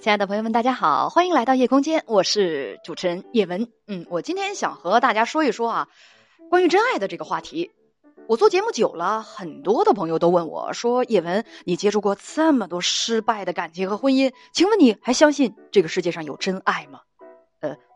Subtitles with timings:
[0.00, 3.68] 亲爱的朋友们，大家好，欢迎来到夜空间，我是主持人叶文。
[3.86, 5.88] 嗯，我今天想和大家说一说啊，
[6.50, 7.70] 关于真爱的这个话题。
[8.26, 17.00] 我做节目久了，很多的朋友都问我说：“叶文，你接触过这么多失败的感情和婚姻，请问你还相信这个世界上有真爱吗？”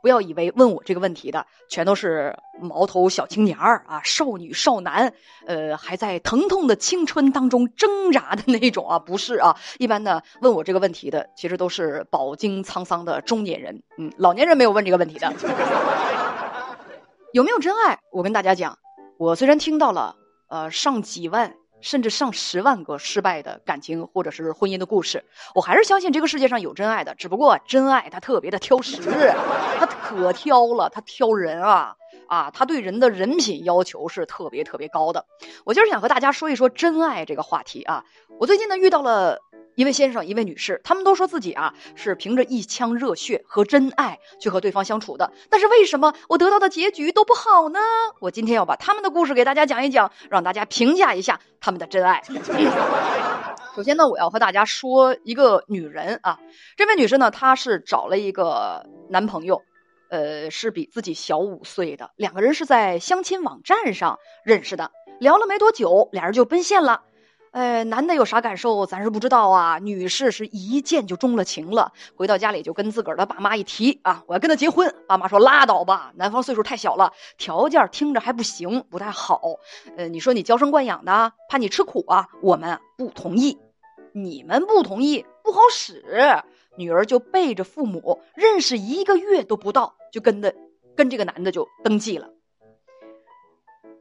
[0.02, 5.12] 不要以为问我这个问题的全都是毛头小青年儿啊，少女少男，
[5.46, 9.56] 呃，还在疼痛的青春当中挣扎的那种啊，不是啊。
[9.78, 13.82] 一般的问我这个问题的，其实都是饱经沧桑的中年人。
[13.96, 15.32] 嗯，老年人没有问这个问题的。
[17.32, 17.98] 有没有真爱？
[18.12, 18.78] 我跟大家讲，
[19.18, 20.16] 我虽然听到了
[20.48, 21.54] 呃上几万。
[21.80, 25.24] 甚至上十万个失败的感情或者是婚姻的故事，
[25.54, 27.14] 我还是相信这个世界上有真爱的。
[27.14, 28.96] 只不过真爱它特别的挑食，
[29.78, 31.94] 它可挑了，它挑人啊
[32.26, 35.26] 啊，他对人的人品要求是特别特别高的。
[35.64, 38.04] 我就是想和大家说一说真爱这个话题啊。
[38.40, 39.38] 我最近呢遇到了。
[39.74, 45.30] 一位先生，一位女士，他们都说自己啊是凭着一腔热血和真爱去和对方相处的。
[45.50, 47.78] 但是为什么我得到的结局都不好呢？
[48.18, 52.20] 我今天要把他们的故事给大家讲一讲，让大家评价一下他们的真爱。
[53.76, 56.40] 首先呢，我要和大家说一个女人啊，
[56.76, 59.62] 这位女士呢，她是找了一个男朋友，
[60.08, 67.02] 呃，是比自己小五岁的，两个人是在相亲网站上认识的，聊了没多久，俩人就奔现了。
[67.50, 69.78] 呃，男的有啥感受，咱是不知道啊。
[69.78, 74.94] 女士是一见就中了情了，回到家里就跟自个儿的爸妈一提啊，我要跟他结婚。
[75.06, 79.40] 爸妈说拉倒吧，男方岁数太小了，条件听着还不行，不太好。
[79.96, 83.58] 呃，你说你娇生惯养的，怕你吃苦啊，我们不同意。
[84.12, 86.02] 你们不同意不好使，
[86.76, 90.54] 女儿就背着父母，认识一个月都不到，就跟的
[90.96, 92.30] 跟这个男的就登记了。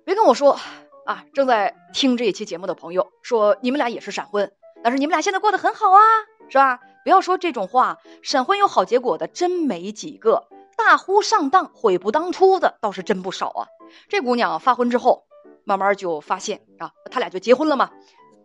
[0.03, 0.59] 别跟我说。
[1.08, 4.52] 啊，正在听这一期节目的朋友说，你们俩也是闪婚，
[4.83, 6.02] 但是你们俩现在过得很好啊，
[6.50, 6.81] 是吧？
[7.05, 13.67] 不要说这种话，闪婚有好结果的真没几个，大呼上当、悔不当初的倒是真不少啊。
[14.09, 15.28] 这姑娘发婚之后，
[15.63, 17.91] 慢慢就发现啊，他俩就结婚了嘛。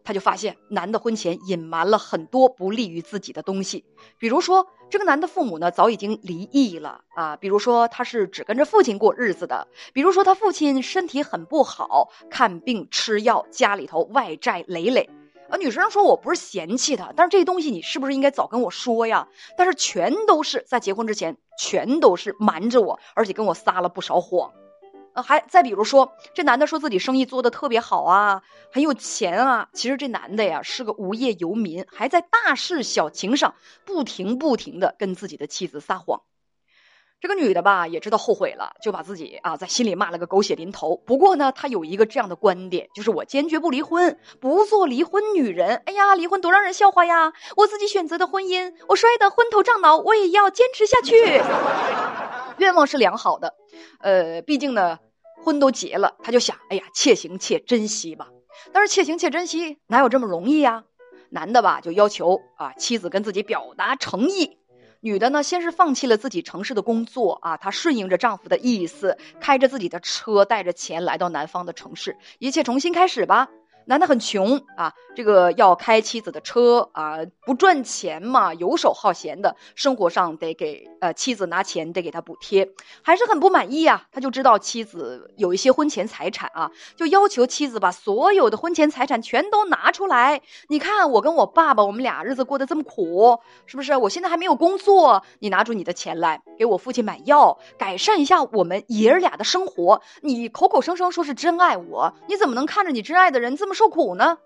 [0.04, 3.84] 她就发现男的婚前隐瞒了很多不利于自己的东西，
[4.18, 15.08] 比如说这个男的父母呢早已经离异了啊，比如说他是只跟着父亲过日子的，比如说他父亲身体很不好，看病吃药，家里头外债累累。
[15.48, 19.28] 啊，女生说我不是嫌弃他，但是这些东西你是不是应该早跟我说呀？
[19.54, 24.50] 但是全都是在结婚之前，全都是瞒着我，而且跟我撒了不少谎。
[25.14, 28.42] 呃，还再比如说，这男的说自己生意做得特别好啊，
[28.72, 29.68] 很有钱啊。
[29.74, 36.22] 其实这男的呀是个无业游民，还在大事小情上不停不停的跟自己的妻子撒谎。
[37.22, 40.96] 这个女的吧也知道后悔了，就把自己啊在心里骂了个狗血淋头。
[41.06, 45.80] 不过呢，她有一个这样的观点，就是我坚决不离婚，不做离婚女人。
[45.86, 47.32] 哎呀，离婚多让人笑话呀！
[47.56, 51.14] 我自己选择的婚姻，我摔得昏头胀脑，我也要坚持下去。
[52.58, 53.54] 愿望是良好的，
[54.00, 54.98] 呃，毕竟呢，
[55.44, 58.26] 婚都结了，他就想，哎呀，且行且珍惜吧。
[58.72, 60.82] 但是且行且珍惜哪有这么容易呀？
[61.30, 64.58] 男的吧，就要求啊，妻子跟自己表达诚意；
[65.04, 73.48] 女的呢，先是放弃了自己城市的工作啊，她顺应着丈夫的意思，开着自己的车，带着钱来到南方的城市，一切重新开始吧。
[73.87, 82.70] 男的很穷啊，这个要开妻子的车啊，不赚钱嘛，游手好闲的，生活上得给呃妻子拿钱，得给他补贴，
[83.03, 84.06] 还是很不满意啊。
[84.12, 90.41] 他就知道妻子有一些婚前财产啊，就要求妻子把所有的婚前财产全都拿出来。
[90.69, 93.97] 你看我跟我爸爸，我们俩日子过得这么苦，是不是？
[93.97, 100.00] 我现在还没有工作，你拿出你的钱来给我父亲买药，改善一下我们爷儿俩的生活。
[100.20, 103.71] 你口口声声说是真爱我，你怎么能看着你真爱的人这么？
[103.74, 104.38] 受苦呢，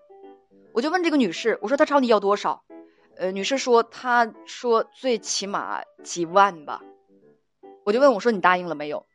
[0.73, 2.63] 我就问这个女士，我说她朝你要多少？
[3.17, 6.81] 呃，女士说，她说最起码几万吧。
[7.83, 9.05] 我就问我说你答应了没有？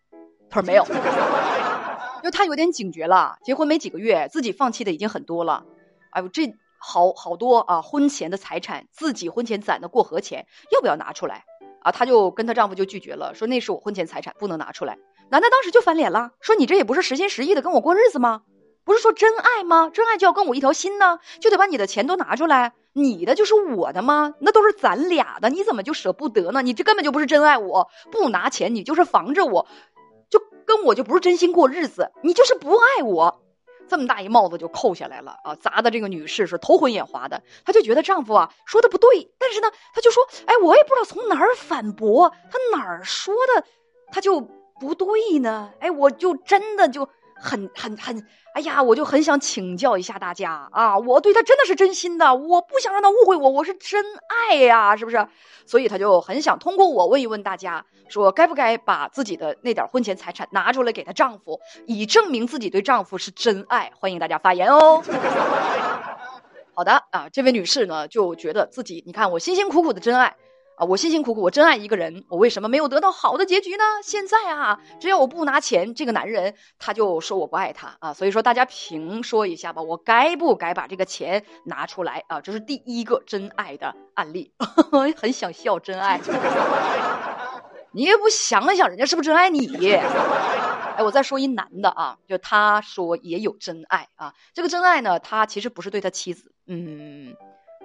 [0.51, 5.65] 她说没有，因为她有点警觉了，结婚没几个月，自己放弃的已经很多了。
[6.11, 11.45] 哎呦，这好好多啊，婚前的财产，自己婚前攒的过河钱，要不要拿出来？
[11.83, 14.99] 啊，她就跟她丈夫就拒绝了，说那是我婚前财产，不能拿出来。
[15.31, 18.43] 男的当时就翻脸了，说你这也不是实心实意的跟我过日子吗？
[18.85, 19.91] 不是说真爱吗？
[19.93, 22.73] 真爱就要跟我一条心呢，就得把你的钱都拿出来。
[22.95, 24.35] 你的就是我的吗？
[24.41, 26.61] 那都是咱俩的，你怎么就舍不得呢？
[26.61, 29.67] 你这根本就不是真爱我，不拿钱你就是防着我，
[30.29, 33.41] 就跟我就不是真心过日子，你就是不爱我。
[33.89, 35.55] 这么大一帽子就扣下来了啊！
[35.55, 43.65] 砸的这个女士是头昏眼花的，她就觉得丈夫啊说的不对，但是呢，她就说：“哎，我也不知道从哪儿反驳，他哪儿说的
[44.11, 44.41] 他就
[44.81, 45.71] 不对呢？
[45.81, 47.09] 哎，我就真的就。”
[47.43, 50.97] 很很很，哎呀，我就很想请教一下大家啊！
[50.99, 55.27] 我对他真的是真心的，我不想让他误会我，我是真爱呀，是不是？
[55.67, 63.93] 所以他就很想通过我问一问大家，说该不该把自己的那点婚前财产拿出来给她丈夫，以证明自己对丈夫是真爱。
[63.99, 65.03] 欢迎大家发言哦。
[66.75, 70.37] 好的啊，这位女士呢就觉得自己，你看我辛辛苦苦的真爱。
[70.77, 73.85] 啊，我辛辛苦苦，我真爱一个人，我为什么没有得到好的结局呢？
[74.03, 78.15] 现在啊，只要我不拿钱，这个男人他就说我不爱他啊。
[78.15, 82.41] 所以说，大家评说一下吧，我该不该把这个钱拿出来啊？
[82.41, 84.51] 这是第一个真爱的案例，
[85.17, 86.19] 很想笑，真爱。
[87.93, 89.69] 你也不想想，人家是不是真爱你？
[89.95, 94.33] 哎，我再说一男的啊，就他说也有真爱啊。
[94.55, 97.37] 这个真爱呢，他其实不是对他妻子，嗯，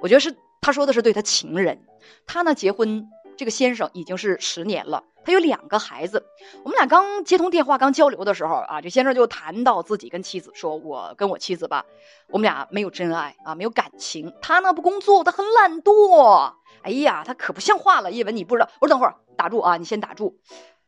[0.02, 0.34] 我觉得是。
[0.68, 1.80] 他说的是对他情人，
[2.26, 6.26] 他呢结婚，这个先生已经是十年了，他有两个孩子。
[6.66, 11.86] 我们俩刚接通电话，刚交流的时候啊，这先生就谈到自己跟妻子说：“我跟我妻子吧，
[12.28, 14.34] 我们俩没有真爱啊，没有感情。
[14.42, 16.52] 他呢不工作，他很懒惰。
[16.82, 18.12] 哎呀，他可不像话了。
[18.12, 18.70] 叶文，你不知道？
[18.82, 20.38] 我说等会儿打住啊，你先打住。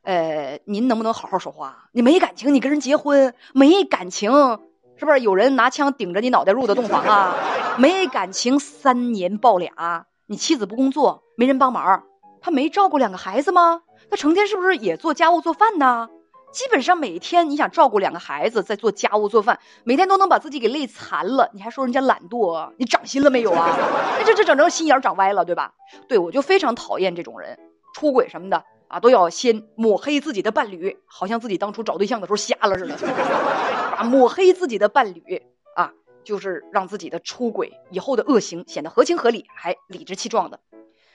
[0.02, 1.88] 呃，您能不能好好说话？
[1.94, 4.60] 你没感情，你跟人结婚没感情？”
[5.00, 7.34] 是不是有人拿枪顶着你脑袋入的洞房啊？
[7.78, 12.04] 没感情，三年抱俩，你妻子不工作，没人帮忙，
[12.42, 13.84] 他没照顾两个孩子吗？
[14.12, 16.10] 他成天是不是也做家务做饭呢？
[16.52, 22.70] 基本上每天你想照顾两个孩子，在做家务做饭，每天都能把自己给累残了，你还说人家懒惰？
[22.78, 23.78] 你长心了没有啊？
[24.20, 25.72] 那 这这整成心眼长歪了，对吧？
[26.10, 27.58] 对我就非常讨厌这种人，
[27.94, 28.62] 出轨什么的。
[28.90, 32.96] 啊，都要先抹黑自己的伴侣，好像自己当初找对象的时候瞎了似的。
[33.96, 35.44] 啊，抹黑自己的伴侣
[35.76, 35.94] 啊，
[36.24, 40.60] 就是让自己的出轨以后的恶行显得合情合理，还理直气壮的。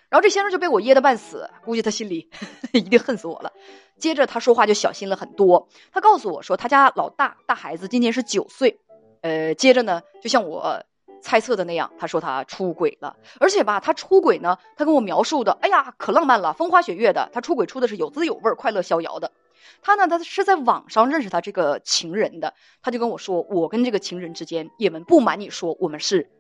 [0.09, 2.31] 然后这先生就被我噎得半死，估计他心里
[2.73, 3.53] 一定恨死我了。
[3.99, 8.81] 接着他说话就小心了很多，他告诉我说，他家老大大孩子今年是九岁。
[9.23, 10.85] 呃，接着呢，就像我。
[11.25, 17.31] 猜测的那样，他说他出轨了，而且吧，他出轨呢，他跟我描述的，哎呀，可浪漫了，风花雪月的。
[17.33, 19.33] 他出轨出的是有滋有味、快乐逍遥的。
[19.81, 26.31] 他呢，他是在网上认识他这个情人的，他就跟我说，我跟这个情人之间，也门不瞒你说，我们是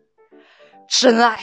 [0.87, 1.41] 真爱。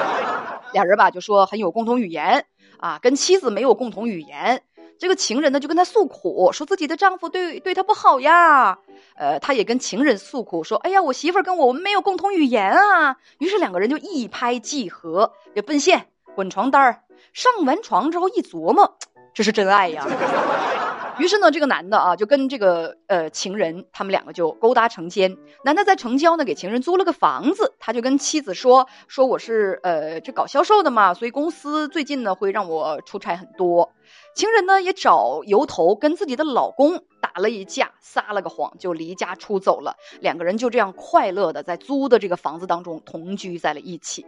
[0.72, 2.46] 俩人吧，就说很有共同语言
[2.78, 4.62] 啊，跟妻子没有共同语言。
[5.02, 8.78] 这个情人呢，就跟他诉苦，说自己的丈夫对对她不好呀。
[9.16, 16.06] 呃，他也跟情人诉苦，说：“哎呀，我媳妇儿跟我我们没有共同语言啊。”于是两个人就一拍即合，也奔现、
[16.36, 17.00] 滚床单儿。
[17.32, 18.96] 上完床之后一琢磨，
[19.34, 20.06] 这是真爱呀。
[21.18, 25.36] 于是呢，这个男的啊，就跟这个呃情人，他们两个就勾搭成奸。
[25.64, 33.92] 男的在城郊呢，给情人租了个房子，他就跟妻子说：“说我是呃这搞销售的嘛，所以公司最近呢会让我出差很多。”
[34.34, 39.96] 情人呢也找由头跟自己的老公打了一架，撒了个谎，就离家出走了。
[40.20, 44.24] 两个人就这样快乐的在租的这个房子当中同居在了一起。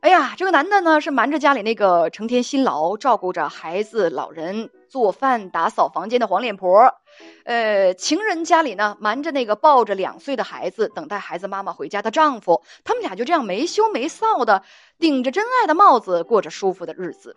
[0.00, 6.94] 哎呀，这个男的呢是瞒着家里那个成天辛劳照顾着孩子、老人、做饭、打扫房间的黄脸婆，
[7.44, 14.62] 呃，情人家里呢瞒着那个抱着两岁的孩子等待孩子妈妈回家的丈夫，他们俩就这样没羞没臊的
[15.00, 17.34] 顶着真爱的帽子过着舒服的日子，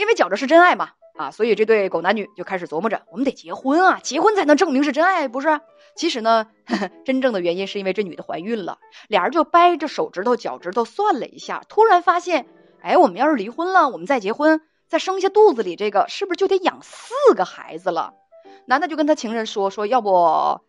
[0.00, 0.90] 因为觉着是真爱嘛。
[1.16, 5.60] 啊，所以这对狗男女就开始琢磨着，我们得结婚啊，结婚才能证明是真爱，不是？
[5.94, 6.46] 其实呢，
[7.04, 12.46] 真正的原因是因为这女的怀孕了，俩人就掰着手指头、脚趾头算了一下，突然发现，
[12.80, 18.14] 哎，我们要是离婚了，我们再结婚，再生下肚子里这个，是不是就得养四个孩子了？
[18.64, 20.60] 男的就跟他情人说，说要不，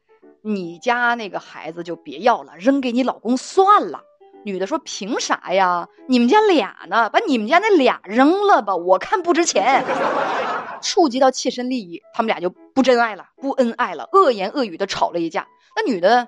[0.41, 4.03] 你家那个孩子就别要了，扔给你老公算了。
[4.43, 5.87] 女的说：“凭啥呀？
[6.07, 7.09] 你们家俩呢？
[7.09, 9.85] 把你们家那俩扔了吧，我看不值钱。
[10.81, 15.47] 触及到切身利益，他们俩就不真爱了，不恩爱了，恶言恶语的吵了一架。
[15.75, 16.27] 那女的，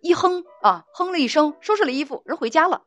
[0.00, 2.82] 一哼啊，哼了一声，收拾了衣服，人回家了。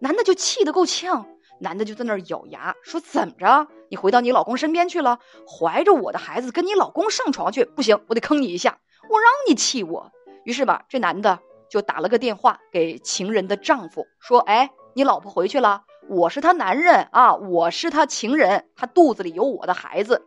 [0.00, 1.26] 男的就气得够呛，
[1.60, 3.68] 男的就在那儿咬牙说：怎么着？
[3.88, 5.18] 你回到你老公身边去了，
[5.48, 7.64] 怀着我的孩子跟你老公上床去？
[7.64, 10.12] 不行，我得坑你一下，我让你气我。
[10.44, 11.38] 于是吧，这男的。”
[11.74, 20.24] 就打了个电话给情人的丈夫，说：“哎，你老婆回去了，我是她男人啊，我是她情人，她肚子里有我的孩子。”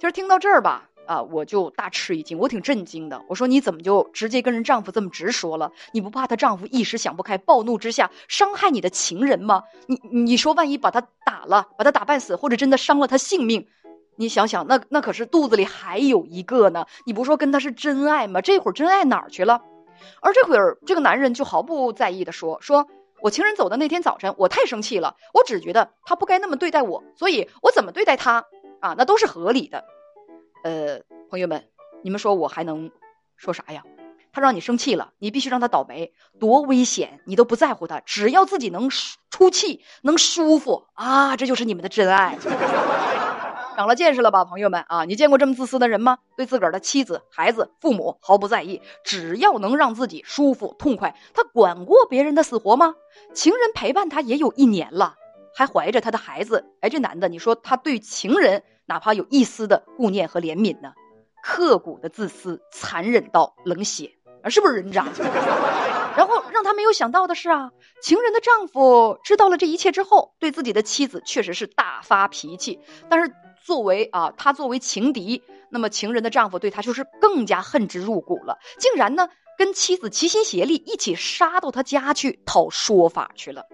[0.00, 3.22] 实听到这儿吧，啊，我就大吃一惊，我挺震惊的。
[3.28, 5.70] 我说：“你怎么就直接跟人丈夫这么直说了？
[5.92, 9.62] 你不怕她丈夫一时想不开，暴怒之下伤害你的情人吗？
[9.86, 13.68] 你你说，万一把他打了，把他打半死，或者真的伤了他性命，
[14.16, 16.86] 你想想，那那可是肚子里还有一个呢。
[17.04, 18.40] 你不说跟他是真爱吗？
[18.40, 19.62] 这会儿真爱哪儿去了？”
[20.20, 22.86] 而这会儿，这个男人就毫不在意的说：“说
[23.20, 28.46] 我情人走的那天早晨，我太生气了，我只觉得他不该那么对待我，所以我怎么对待他
[28.80, 29.84] 啊，那都是合理的。”
[30.64, 31.00] 呃，
[31.30, 31.68] 朋友们，
[32.02, 32.90] 你们说我还能
[33.36, 33.84] 说啥呀？
[34.32, 38.90] 他让你生气了，你必须让他倒霉，多危险，你都不在乎他，只要自己能
[39.30, 42.36] 出气，能舒服啊，这就是你们的真爱。
[43.76, 45.04] 长了见识了吧，朋友们啊！
[45.04, 46.16] 你见过这么自私的人吗？
[46.34, 52.94] 对自个儿的妻子、孩子、父母毫不在意，只要能让自己舒服痛快，他管过别人的死活吗？
[53.34, 55.16] 情人陪伴他也有一年了，
[55.54, 56.64] 还怀着他的孩子。
[56.80, 60.94] 哎，这男的，你说他对情人哪怕有一丝的顾念和怜悯呢？
[61.42, 64.10] 刻骨的自私，残忍到冷血
[64.42, 64.48] 啊！
[64.48, 65.06] 是不是人渣？
[66.16, 72.80] 然后让他没有想到的是啊，情人的丈夫知道了这一切之后，对自己的妻子确实是大发脾气，
[73.10, 73.30] 但是。
[73.66, 83.64] 作为啊，他作为情敌，那么情人的丈夫对他就是更加恨之入骨了，竟然呢跟妻子齐心协力一起杀到他家去讨说法去了，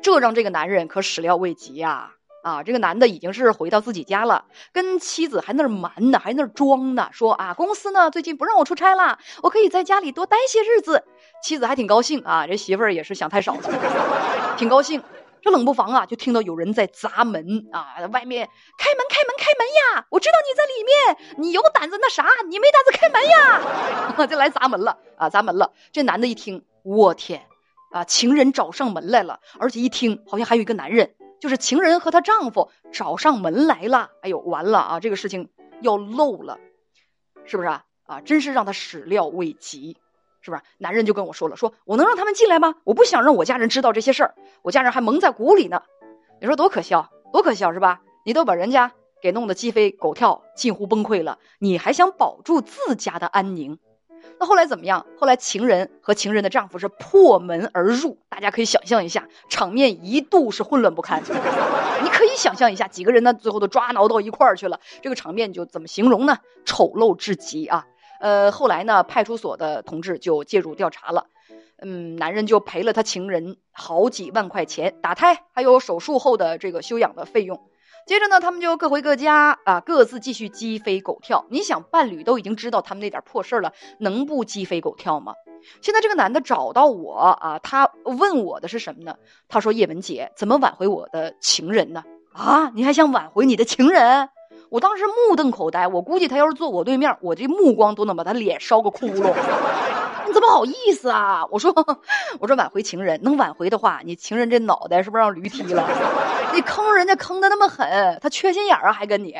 [0.00, 2.12] 这让这个男人可始料未及呀！
[2.44, 11.04] 啊，这个男的已经是回到自己家了，跟妻子还那儿瞒呢，还那儿装呢，说啊公司呢最近不让我出差了，我可以在家里多待些日子。
[11.42, 15.02] 妻子还挺高兴啊，这媳妇儿也是想太少了，挺高兴。
[15.42, 20.06] 这冷不防啊，就听到有人在砸门啊，外面开门开门开门呀！
[20.10, 24.26] 我知道你在里面，你有胆子那啥，你没胆子开门呀？
[24.26, 25.72] 就来砸门了啊，砸门了！
[25.92, 27.46] 这男的一听，我天，
[27.90, 34.10] 啊，情人找上门来了，而且一听好像还有一个男人，就是情人和她丈夫找上门来了。
[34.22, 36.58] 哎呦，完了啊，这个事情要漏了，
[37.44, 37.84] 是不是啊？
[38.04, 39.96] 啊，真是让他始料未及。
[40.40, 40.62] 是不是？
[40.78, 42.74] 男人就跟我说了，说我能让他们进来吗？
[42.84, 45.82] 我不想让我家人知道这些事儿，我家人还蒙在鼓里呢。
[46.40, 48.00] 你说多可笑，多可笑是吧？
[48.24, 53.78] 你都把人家给弄得鸡飞狗跳，近乎崩溃了，你还想保住自家的安宁？
[54.38, 55.06] 那后来怎么样？
[55.18, 61.22] 后来情人和情人的丈夫是破门而入，大家可以想象一下，场面一度是混乱不堪。
[62.02, 66.38] 你可以想象一下，几个人呢，最后都抓挠到一块儿去了，这个场面就怎么形容呢？
[66.64, 67.86] 丑陋至极啊！
[68.20, 71.26] 呃，后来呢，派出所的同志就介入调查了，
[71.78, 77.58] 嗯，男人就赔了他情人好几万块钱，打胎还有手术后的这个休养的费用。
[78.06, 81.46] 接着呢，他们就各回各家啊，各自继续鸡飞狗跳。
[81.50, 85.34] 你想，伴侣都已经知道他们那点破事了，能不鸡飞狗跳吗？
[85.82, 89.16] 现在这个男的找到我啊，他问我的是什么呢？
[89.48, 92.02] 他说：“叶文姐，怎么挽回我的情人呢？
[92.32, 94.30] 啊，你还想挽回你的情人？”
[94.70, 99.34] 我当时目瞪口呆，我估计他要是坐我对面，我这目光都能把他脸烧个窟窿。
[100.28, 101.44] 你怎么好意思啊？
[101.50, 101.74] 我说，
[102.38, 105.88] 我说挽回情人能挽回的话，你情人这脑袋是不是让驴踢了？
[106.54, 109.36] 你坑人家坑的那么狠，他缺心眼儿啊，还跟你。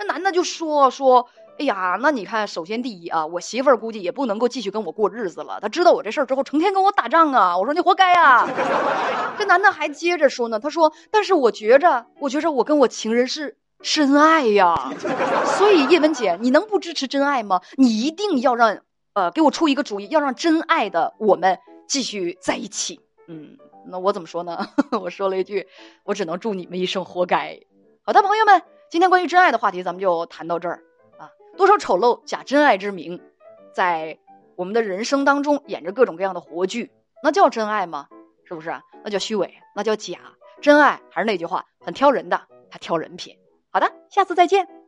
[0.00, 1.28] 那男的就说说，
[1.60, 5.60] 哎呀，那你看，首先第一啊，我媳妇儿估计也不能够继续跟我过日子了。
[5.60, 7.56] 他知道我这事儿之后，成天跟我打仗啊。
[7.56, 8.48] 我说你活该啊。
[9.38, 13.58] 这男的还接着说呢，他说，但是我觉着，我觉着我跟我情人是。
[13.82, 14.92] 真爱呀，
[15.58, 17.60] 所以叶文姐，你能不支持真爱吗？
[17.76, 18.78] 你一定要让，
[19.12, 21.58] 呃，给我出一个主意，要让真爱的我们
[21.88, 23.00] 继续在一起。
[23.26, 24.66] 嗯，那我怎么说呢？
[25.02, 25.66] 我说了一句，
[26.04, 27.58] 我只能祝你们一生活该。
[28.04, 30.82] 好的，朋友们，今天关于真爱的话题，咱们就谈到这儿
[31.18, 31.28] 啊。
[31.56, 33.20] 多少丑陋假真爱之名，
[33.74, 34.18] 在
[34.56, 36.90] 我们的人生当中演着各种各样的活剧，
[37.22, 38.06] 那叫真爱吗？
[38.44, 38.74] 是不是？
[39.04, 40.18] 那叫虚伪，那叫假。
[40.60, 43.36] 真爱还是那句话，很挑人的，他挑人品。
[43.74, 44.81] 好的，下次再见。